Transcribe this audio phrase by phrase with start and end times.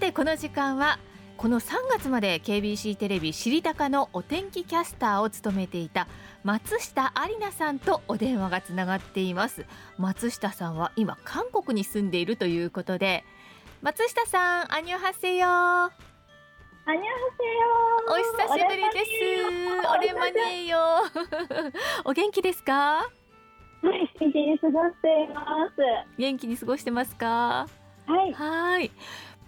[0.00, 0.98] てこの時間は
[1.36, 6.06] この3月まで KBC テレビ知りたかのお天気キャスターを務めていた
[6.44, 9.64] 松下有奈さんとお電話がつながっています。
[9.98, 13.24] 松下さんは今韓国に住んでいるということで
[13.82, 15.90] 松下さんアニョハセヨア
[16.92, 17.08] ニョハ
[18.12, 18.16] お
[18.48, 19.88] 久しぶりです。
[19.96, 20.78] おれまねよ
[22.04, 22.72] お元気ですか？
[22.72, 23.06] は
[23.96, 25.76] い元気に過ごしています。
[26.18, 27.66] 元気に過ごしてますか？
[28.06, 28.32] はい。
[28.34, 28.90] はい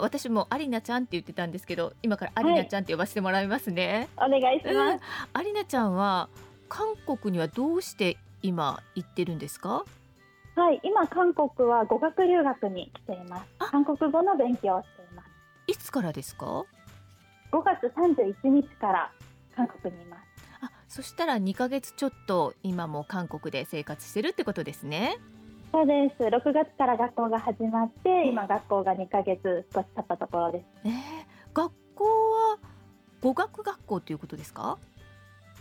[0.02, 6.28] 私もアリナちゃんって言ってたんですけど今からアリナちゃんって呼ばせてもらいますね、お願いします、アリナちゃんは
[6.68, 9.84] 韓国にはどうして今行ってるんですか？
[10.56, 13.44] はい今韓国は語学留学に来ています。
[13.60, 13.66] あ。
[13.66, 15.28] 韓国語の勉強をしています。
[15.68, 16.64] いつからですか
[17.52, 19.12] ？5月31日から
[19.56, 20.22] 韓国にいます。
[20.62, 25.16] あそしたら2ヶ月ちょっと今も韓国で生活してるってことですね
[25.72, 26.22] そうです。
[26.22, 30.64] 6月から学校が始まって今学校が2ヶ月少し経ったところです。
[30.84, 30.92] えー、
[31.54, 32.58] 学校は
[33.22, 34.78] 語学学校ということですか？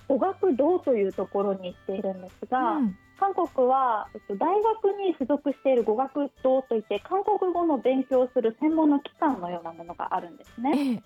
[0.09, 2.98] 語学堂というところに行っているんですが、うん。
[3.18, 10.72] 韓国は、えっと、大学に所属している語学堂といって韓国語の勉強をする専門の機関のようなものがあるんですね。
[10.75, 11.03] ええ。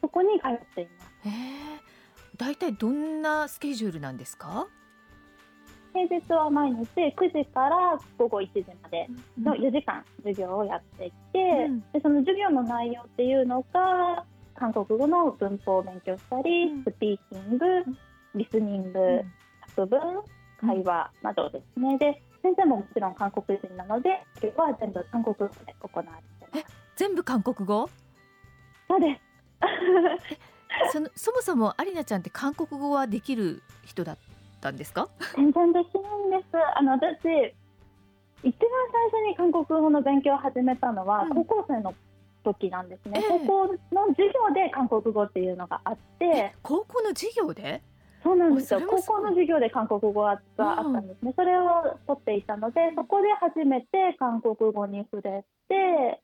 [0.00, 1.10] そこに通っています。
[1.26, 1.32] えー、
[2.38, 4.68] 大体どんなスケジュールなんですか？
[5.92, 9.06] 平日は毎日9時から午後1時まで
[9.40, 11.80] の4時間授業をやっていて、うん。
[11.92, 16.84] でその授業の内容っていうのが韓国語の文法を勉強したり、うん。
[16.84, 17.66] スピーキング、
[18.34, 19.32] リスニング、うん。
[19.74, 20.00] 作文
[20.60, 21.98] 会話などですね。
[21.98, 26.74] で先生ももちろん韓国人なので今日は全部韓国語で行われています。
[26.96, 27.88] 全部韓国語？
[28.88, 29.32] そうです。
[30.92, 34.18] そのそもそもアリナちゃんって韓国語はできる人だっ
[34.62, 35.08] たんですか？
[35.36, 36.56] 全然できないんです。
[36.78, 37.18] あの私
[38.44, 38.70] 一番
[39.12, 41.44] 最初に韓国語の勉強を始めたのはうん。
[41.44, 41.94] 高校生の
[42.44, 43.46] 時なんですね、ええ。
[43.46, 46.52] 高校の授業で韓国語っていうのがあって。
[46.62, 47.82] 高校の授業で？
[48.22, 48.80] そうなんですよ。
[48.88, 56.20] 高校の授業で韓国語があったんですね、それを取っていたのでそこで初めて韓国語に触れて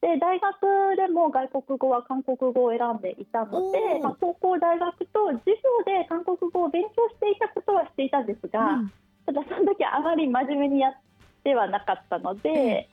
[0.00, 6.06] で大学でも外国語は韓国語を選んでいたのでまあ、高校大学と授業で
[8.52, 8.92] が、うん。
[9.26, 10.92] ただその時あまり真面目にやっ
[11.44, 12.88] てはなかったので、え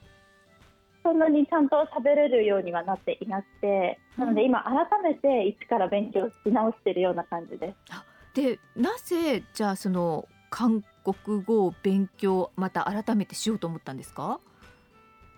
[1.03, 8.41] そんなにちゃんと喋れるようにはなっていなくてなので今改めて一から勉強し直しているような感じです。
[8.41, 14.39] でなぜじゃあその韓国語を勉強また改めてしようと思ったんですか？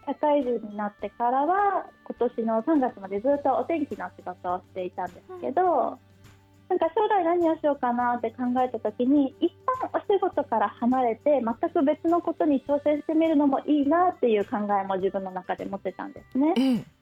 [0.07, 5.61] 社会人になってからは今年の3月までずっとお天気の仕事をしていたんですけど、
[6.69, 9.60] なんか将来何をしようかなって考えた時に一旦
[9.93, 16.53] お仕事から離れて全く別のことに挑戦してみるのもいいなっていう考えも自分の中で持ってたんですね。
[16.57, 17.01] ええ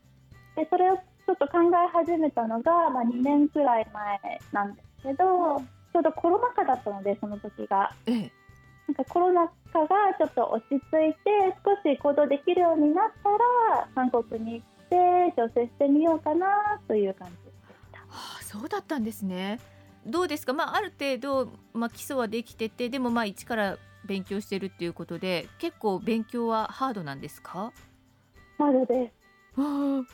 [0.56, 5.60] でそれをちょっと考え始めたのが、まあ、2年くらい前なんですけど
[5.94, 8.32] ちょうどコロナ禍だったのでその時がええ
[8.88, 16.48] なんかコロナ禍がちょっと落ち着いて少し行動できるようになったら韓国に行って挑戦してみようかな
[16.88, 17.56] という感じでし
[17.92, 18.00] た。
[18.00, 19.60] はあ、そうだったんですね
[20.06, 20.54] どうですか？
[20.54, 27.72] まあある程度まあ基礎はできててでもまあ一から勉強してるっていうことで結構勉強はハードなんですか？
[28.58, 29.14] まるです。
[29.58, 30.06] あ1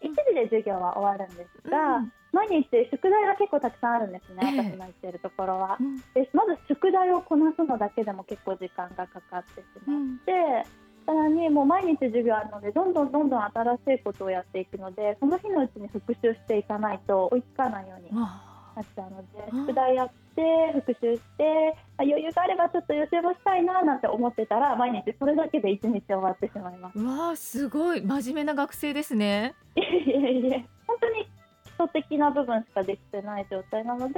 [0.00, 2.12] 時で授業は終わるんですが、うん。
[2.32, 4.70] 毎日宿題が結構たくさんあるんですね、ええ。
[4.72, 5.76] 私の行ってるところは。
[5.80, 5.82] う。
[5.82, 5.96] ん。
[6.14, 10.68] でまず宿題をこなすのだけでも結構時間がかかってしまって、
[11.06, 18.45] さらにもう毎日授業あるのでどんどんどんどん新しいことをやっていくのでその日のうちに復習していかないと追いつかないようにな
[18.76, 20.42] あっちゃうのでうん宿題やって
[20.86, 26.98] 復習してあ余裕があればちょっと予習もしたいななんて思ってたら毎日それだけで一日終わってしまいます。
[26.98, 28.02] うわあすごい。
[28.02, 29.54] 真面目な学生ですね。
[29.76, 31.26] いえいえ本当に
[31.64, 34.14] 基礎的な部分しかできてない状態なので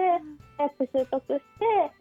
[0.57, 1.43] 早く習得して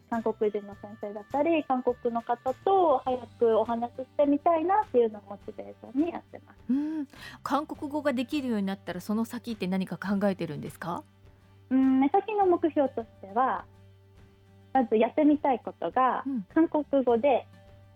[0.09, 6.57] 韓国人の先生だったり韓国の方と早くお話ししてみたいなっていうのをモチベーションにやってます。
[6.69, 7.07] うん。
[7.43, 11.03] 韓国語ができるようになったらその先って何か考えてるんですか？
[11.69, 13.65] うん目先の目標としては
[14.73, 16.45] まずやってみたいことが、うん。
[16.53, 17.47] 韓国語で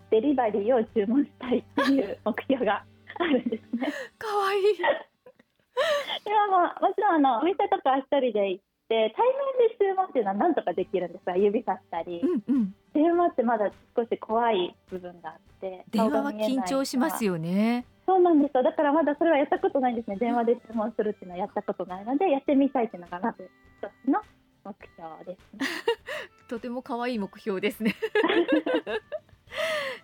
[0.10, 2.84] デリバリーを注文したいっていう 目標が
[3.20, 3.88] あるんですね。
[4.18, 4.64] かわいい。
[6.26, 9.26] でももちろんあのお店とか一人で行って対
[9.60, 12.76] 面で注文っていうのはなんとかできるんですが指さしたり、うんうん。
[12.94, 18.62] 電話ってまだ少し怖い部分があって電話は緊張しますよよねそうなんですよ。
[18.64, 20.18] だからまだそれはやったことないんですね。
[20.18, 23.50] 電話で注文するっていうのはやったことないのでやってみたいっていうのがまず
[23.80, 24.20] 一つの
[24.66, 25.66] 目標ですね。
[26.50, 27.96] とても可愛い目標ですね。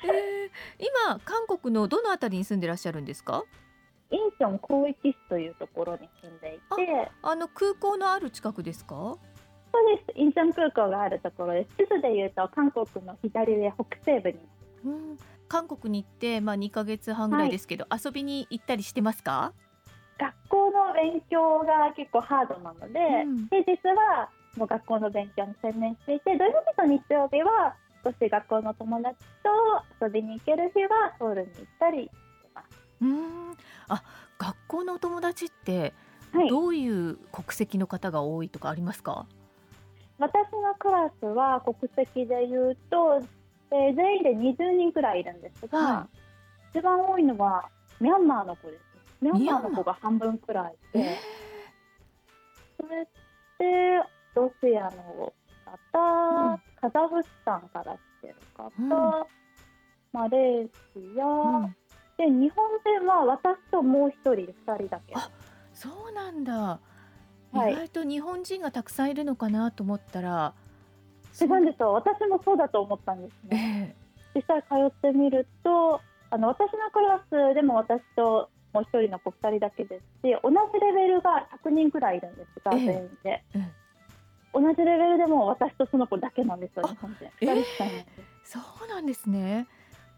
[0.03, 0.49] えー
[0.79, 3.43] 今韓国のどのあたりに住んでらっしゃるんですか？
[4.09, 7.11] インチョン広域市というところに住んでいて。
[7.21, 8.95] あの空港のある近くですか？
[8.95, 9.17] そ
[9.83, 10.17] うです。
[10.17, 11.75] インチョン空港があるところです。
[11.77, 14.39] 地図でいうと韓国の左上北西部に。
[14.85, 19.53] うん、韓国に行って、まあ、2ヶ月半ぐらいですけど、遊びに行ったりしてますか？
[20.19, 23.47] 学校の勉強が結構ハードなので、うん。
[23.47, 29.15] 平日はもう学校の勉強に専念していて土曜日と日曜日は少し学校の友達
[29.99, 30.89] と遊びに行ける日は
[31.19, 32.13] ソウルに行ったりして
[32.53, 32.67] ます。
[33.01, 33.57] うん。
[33.89, 34.03] あ
[34.39, 35.93] 学校のお友達って
[36.33, 39.25] はい、どういう国籍の方が多いとかありますか、
[40.19, 43.21] 私のクラスは国籍でいうと、
[43.71, 46.07] えー全員で20人くらいいるんですが、は
[46.73, 47.69] 一番多いのは
[47.99, 48.81] ミャンマーの子です。
[49.21, 51.17] ミャンマーの子が半分くらいで、え
[52.79, 53.05] それ
[53.59, 54.03] で
[54.35, 55.33] ロシアの
[55.91, 56.61] 方、うん。
[56.79, 59.25] カザフスタンから来てる方、うん。
[60.13, 61.75] マレーシア、うん。
[62.17, 62.65] で日本
[62.99, 65.13] 人は私ともう一人2人だけ。
[65.15, 65.29] あ
[65.73, 66.79] そうなんだ、
[67.51, 67.73] はい。
[67.73, 70.53] 意外と日本人がたくさんいるのかなと思ったら
[71.41, 71.59] 違う。
[71.61, 73.95] んですよ私もそうだと思ったんですえね。
[73.95, 83.71] え実際通ってみるとあの私のクラスでも私ともう一人の子2人だけですし同じレベルが100人くらいいるんですが、ええ全員で、え
[84.53, 87.45] 同じレベルでも私とその子だけなんですよあ日本人ええ。
[87.45, 88.05] 2人しかいない
[88.43, 89.67] そうなんですね。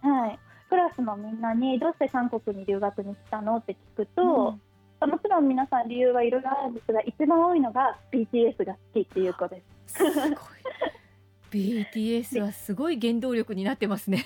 [0.02, 0.40] はい、
[0.70, 4.58] クラスのみんなにどうして韓国に留学に来たのって聞くと、
[5.02, 5.10] うん。
[5.10, 9.96] もちろん皆さん理由はいろいろあるんですが一番多いのが BTS が好きっていう子です。
[9.96, 10.36] すごい
[11.52, 14.26] BTS はすごい原動力になってますね。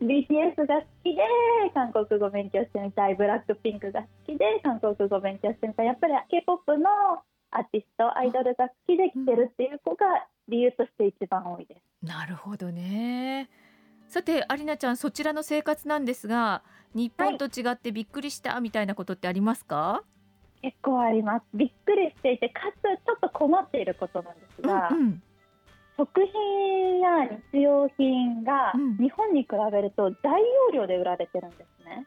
[0.00, 1.22] BTS が好きで
[1.74, 6.88] 韓国語勉強してみたいブラックピンクが好きで韓国語勉強してみたいやっぱり K-POP の
[7.50, 10.06] アーティストアイドルが好きで来てるっていう子が
[10.46, 12.06] 理由として一番多いです。
[12.06, 13.48] なるほどね。
[14.06, 16.62] さてアリナちゃんそちらの生活なんですが
[16.94, 20.04] 日本と違ってびっくりしたみたいなことってありますか？
[20.62, 25.22] 結構ありますびっくりしていてかつちょっと困っていることなんですが、うんうん
[25.98, 32.06] 食品や日用品がうん日本に比べると大容量で売られてるんですね。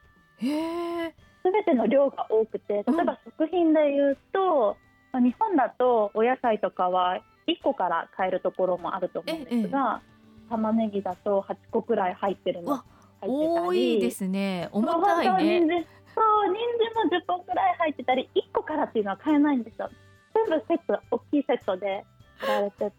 [1.43, 4.77] すべての量が多くて例えば食品でいうと、
[5.11, 10.01] まあ日本だとお野菜とかは1個から買えるところもあると思うんですが、
[10.49, 12.85] 玉ねぎだと8個くらい入ってるのわ
[13.21, 14.69] 入ってたり多いですね。
[14.71, 15.67] 重たいね。
[15.67, 15.85] 参
[16.15, 19.89] そう人参も10本くらい入ってたり1個からっていうのは買えないんですよ
[20.33, 22.05] 全部セット大きいセットで
[22.43, 22.91] 売られてて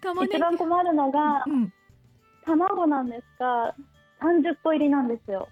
[0.00, 0.36] 玉ねぎ。
[0.36, 1.72] 一番困るのがうん。
[2.44, 3.74] 卵なんですが
[4.20, 5.48] 30個入りなんですよ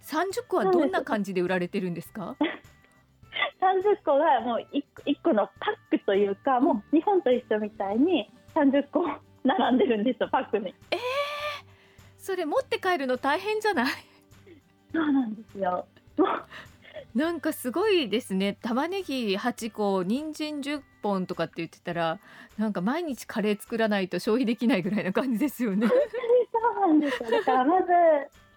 [0.00, 2.36] 三十個はどんな感じで売られてるんですか？
[3.60, 9.04] 30個がもう 1, 1個のパックというか、もう日本と一緒みたいに30個
[9.44, 10.72] 並んでるんですよパックに
[12.18, 13.86] それ持って帰るの大変じゃない？
[14.92, 15.86] そうなんですよ
[16.18, 16.28] もう
[17.16, 18.58] なんかすごいですね。
[18.60, 22.18] 玉ねぎ8個人参10本とかって言ってたら
[22.58, 25.88] なんか毎日カレー作らないと消費できないぐらいな感じですよね。
[25.88, 27.30] そうなんですよ。
[27.30, 27.86] だからまず、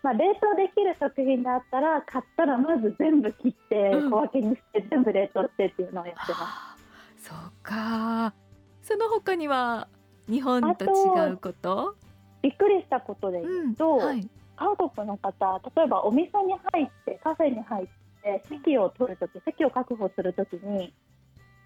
[0.03, 4.11] まあ、冷凍できる食品があったら買ったらまず全部切ってうん。
[4.11, 6.75] 小分けにして全部冷凍してっていうのをやってます、はあ
[7.17, 8.33] そうか
[8.81, 9.87] その他には
[10.27, 11.95] 日本と違うこと？
[12.41, 17.87] びっくりしたことで言うと、はい、韓国の方例えばお店に入ってカフェに入っ
[18.23, 20.93] て席を取るとき席を確保するときに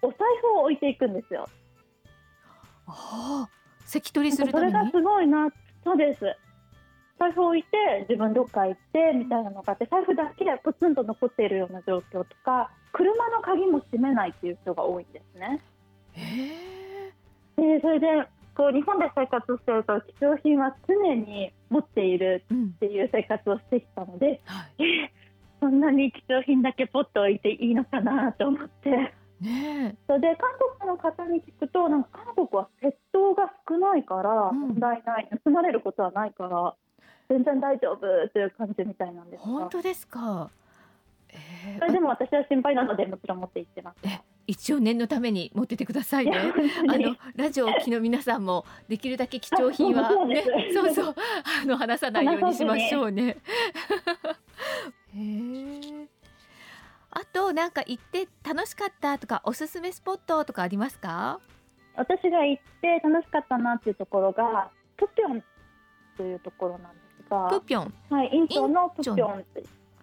[0.02, 1.48] お財布を置いていくんですよ。
[2.86, 3.50] ああ
[3.86, 5.48] 関取りするそれがすごいな
[5.84, 6.20] そうです。
[7.18, 7.68] 財布を置いて
[8.08, 15.60] 自分どっか行ってみたいなのがあって財布だけポツンと残っているような状況とか車の鍵も閉めないっていう人が多いんですね。
[17.56, 18.06] でそれで
[18.56, 24.84] こう日本で生活してると貴重品は常に持っているうんっていう生活をしてきたのではい。
[24.84, 25.12] え
[25.64, 28.90] そんなに貴重品だけポッと置いていいのかなと思って
[29.40, 36.74] ねそれで韓国の方に聞くとなんか韓国は窃盗が少ないからうん問題ない、盗まれることはないから
[37.30, 40.50] 全然大丈夫という感じみたいなんえですが本当ですか？
[41.30, 41.36] え
[41.76, 43.96] えそれでも私は心配なのでもちろん持って行ってます。
[44.04, 46.36] え一応念のために持っててくださいね。
[46.86, 50.44] あのラジオをお聞きの皆さんもできるだけ貴重品はあ そうね
[50.74, 51.14] そうそう
[51.62, 53.38] あの話さないようにしましょうね。
[55.14, 55.20] へ
[56.02, 56.06] え。
[57.10, 61.38] あとなんか行って楽しかったとかおすすめスポットとかありますか？
[61.96, 65.44] 私が行って楽しかったなっていうところがプピョン
[66.16, 67.94] というところなんですが、プピョン？
[68.10, 69.44] はい、インチョンのプピョョン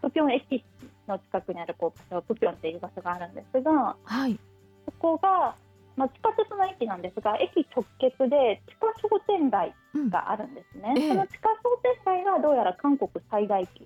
[0.01, 0.63] プピョン駅
[1.07, 4.39] の近くにあるこうプピョンっていう場所があるんですがはい。
[4.85, 5.55] そこが、
[5.97, 10.09] まあ、地下鉄の駅なんですが駅直結で地下商店街うん。
[10.09, 13.85] があるんですね、ええその地下商店街がどうやら韓国最大級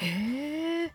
[0.00, 0.92] へえ。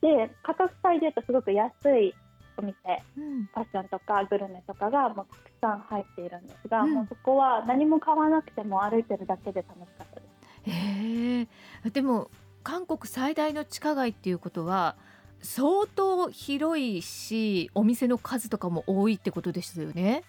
[0.00, 2.14] で価格帯で言うとすごく安い
[2.56, 2.74] お店
[3.16, 10.26] うんファッションとかグルメとかがもうたくさん入っているんですが、うんもうそこは何も買わなくても歩いてるだけで楽しかったで
[10.64, 10.70] す。
[10.70, 11.40] へ
[11.84, 12.30] えでも
[12.62, 14.96] 韓国最大の地下街っていうことは
[15.40, 20.22] 相当広いしお店の数とかも多いってことですよね？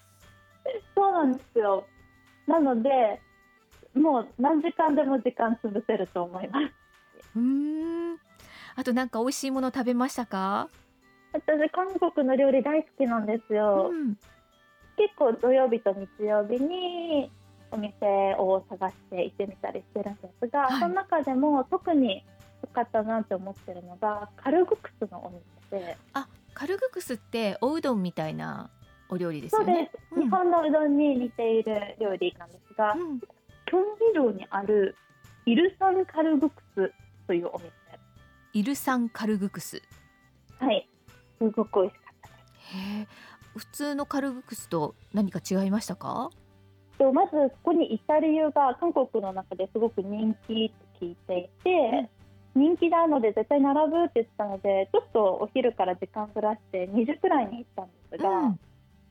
[0.95, 1.85] そうなんですよ
[2.47, 2.89] なので
[3.93, 6.73] もう何時間でも時間潰せると思います
[7.35, 8.17] うーん。
[8.75, 10.69] あとなんか美味しいもの食べましたか？
[11.33, 14.17] 私韓国の料理大好きなんですよ、うん。
[14.97, 17.31] 結構土曜日と日曜日に
[17.71, 17.91] お店
[18.37, 20.79] を探して行ってみたりしてるんですが、はい。
[20.79, 22.23] その中でも特に
[22.61, 25.31] 良かったなって思ってるのがカルグクスのお
[25.71, 28.69] 店であカルグクスっておうどんみたいな
[29.09, 29.91] お料理ですそうでよね。
[30.13, 33.19] す、日本のうどんに似ている料理なんですが、うん。
[33.19, 33.81] キョン
[34.13, 34.95] ギ道にある
[35.45, 36.93] イルサンカルグクス
[37.27, 37.71] というお店
[38.53, 39.81] イルサンカルグクス。
[40.59, 40.87] はい
[41.39, 42.33] すごく美味しかったで
[42.71, 43.07] すへえ
[43.57, 46.29] 普通のカルグクスと何か違いましたか？
[46.97, 52.09] とまずそこに行った理由が韓国の中ですごく人気って聞いていて、
[52.55, 58.59] 人気なので絶対並ぶって言ってたのでちょっとお昼から時間ずらして2時くらいに行ったんですが、うん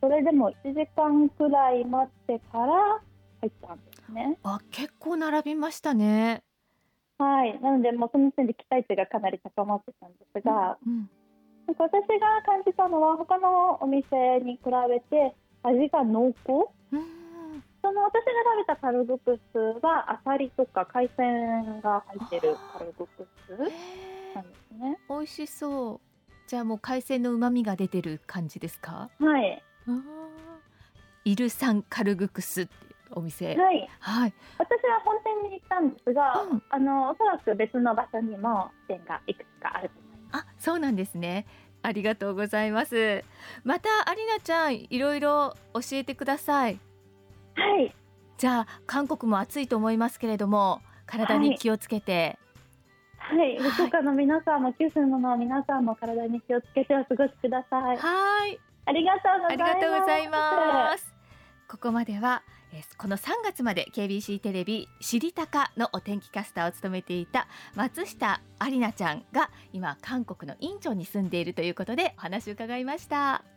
[0.01, 3.01] それでも1時間くらい待ってから
[3.41, 4.37] 入ったんですね。
[4.43, 6.43] あ結構並びましたね。
[7.19, 11.11] はい、なのでもうその時点で期待値がかなり高まってたんですが、うん
[11.65, 16.69] なんか私が感じたのは他のお店に比べて味が濃厚。
[16.91, 17.03] うん。
[17.81, 23.57] その私が食べたカルグクスはアサリとか海鮮が入ってるカルグクスへ
[24.35, 24.99] なんえですね。
[25.09, 26.31] 美味しそう。
[26.49, 29.09] じゃあもう海鮮の旨味が出てる感じですか？
[29.21, 29.63] はい、
[31.25, 32.69] イルサンカルグクスっ
[33.15, 33.55] お店。
[33.57, 34.35] はい、はい。
[34.59, 40.45] 私は本店に行ったんですが、うんあのおそらく別の場所にも店がいくつかあると思います。
[40.45, 41.47] あ、そうなんですね。
[41.83, 43.25] ありがとうございます。
[43.65, 46.79] またアリナちゃんいろいろ教えてください。
[47.57, 47.95] はい、
[48.39, 52.39] じゃあ韓国も暑いと思いますけれども体に気をつけて。
[53.19, 57.97] はい、はい福岡の皆さんも九州の皆さんも体に気をつけてお過ごしください。
[57.97, 58.59] はい。
[58.85, 59.75] ありがとうござありいます。
[59.75, 61.15] がとうございます。
[61.69, 62.62] ここまでは、えー
[62.97, 73.52] この3月まで KBC テレビ知りたかのお天気キャスターを務めていた松下ありなちゃんが今韓国のインチョンに住んでいるということでお話を伺いました。